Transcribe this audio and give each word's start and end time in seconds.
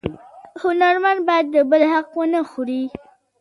هنرمن 0.63 1.17
باید 1.27 1.45
د 1.55 1.57
بل 1.69 1.81
حق 1.93 2.09
ونه 2.19 2.41
خوري 2.49 2.83